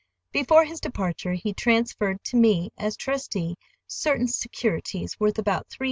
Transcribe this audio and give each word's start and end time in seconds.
Before 0.31 0.65
his 0.65 0.79
departure 0.81 1.33
he 1.33 1.53
transferred 1.53 2.23
to 2.23 2.35
me, 2.35 2.71
as 2.75 2.97
trustee, 2.97 3.55
certain 3.87 4.27
securities 4.27 5.19
worth 5.19 5.37
about 5.37 5.69
$300,000. 5.69 5.77